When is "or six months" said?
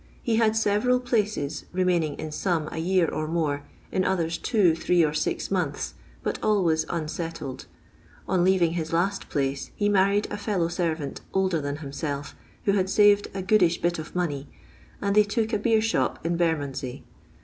5.05-5.93